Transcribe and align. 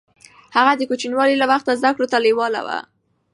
هغه 0.55 0.71
د 0.77 0.81
کوچنيوالي 0.89 1.35
له 1.39 1.45
وخته 1.51 1.77
زده 1.79 1.89
کړو 1.95 2.07
ته 2.11 2.17
لېواله 2.25 2.59
و. 2.65 2.69